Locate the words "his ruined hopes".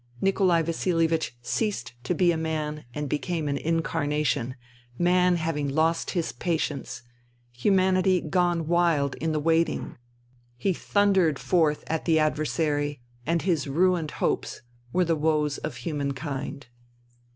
13.43-14.63